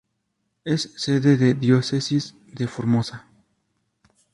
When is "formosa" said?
2.67-3.27